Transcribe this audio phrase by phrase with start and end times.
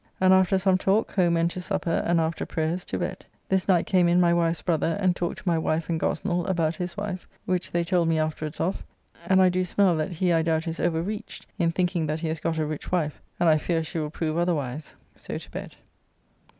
[0.19, 3.23] And after some talk, home and to supper, and after prayers to bed.
[3.49, 6.75] This night came in my wife's brother and talked to my wife and Gosnell about
[6.77, 8.83] his wife, which they told me afterwards of,
[9.27, 12.39] and I do smell that he I doubt is overreached in thinking that he has
[12.39, 14.95] got a rich wife,' and I fear she will prove otherwise.
[15.15, 15.75] So to bed.